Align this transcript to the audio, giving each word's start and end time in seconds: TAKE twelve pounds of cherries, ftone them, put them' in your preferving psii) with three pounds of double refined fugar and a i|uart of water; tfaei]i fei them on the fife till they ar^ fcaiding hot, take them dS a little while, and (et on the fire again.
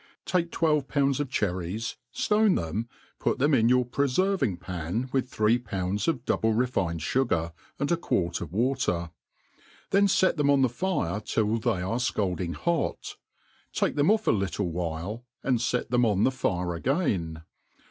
TAKE 0.25 0.49
twelve 0.49 0.87
pounds 0.87 1.19
of 1.19 1.29
cherries, 1.29 1.95
ftone 2.11 2.55
them, 2.55 2.89
put 3.19 3.37
them' 3.37 3.53
in 3.53 3.69
your 3.69 3.85
preferving 3.85 4.57
psii) 4.57 5.13
with 5.13 5.29
three 5.29 5.59
pounds 5.59 6.07
of 6.07 6.25
double 6.25 6.53
refined 6.53 7.01
fugar 7.01 7.53
and 7.77 7.91
a 7.91 7.97
i|uart 7.97 8.41
of 8.41 8.51
water; 8.51 9.11
tfaei]i 9.91 10.09
fei 10.19 10.31
them 10.35 10.49
on 10.49 10.63
the 10.63 10.69
fife 10.69 11.23
till 11.25 11.59
they 11.59 11.81
ar^ 11.85 11.99
fcaiding 12.11 12.55
hot, 12.55 13.15
take 13.73 13.93
them 13.93 14.07
dS 14.07 14.25
a 14.25 14.31
little 14.31 14.71
while, 14.71 15.23
and 15.43 15.63
(et 15.71 15.93
on 15.93 16.23
the 16.23 16.31
fire 16.31 16.73
again. 16.73 17.43